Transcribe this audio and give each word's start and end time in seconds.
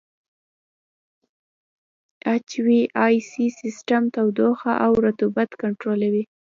اچ 2.33 2.49
وي 2.65 2.81
اې 3.03 3.15
سي 3.31 3.45
سیسټم 3.59 4.03
تودوخه 4.15 4.71
او 4.85 4.91
رطوبت 5.05 5.49
کنټرولوي. 5.61 6.23